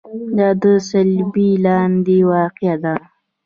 دا 0.37 0.49
د 0.61 0.65
صلبیې 0.89 1.51
لاندې 1.65 2.17
واقع 2.29 2.75
ده. 2.83 2.95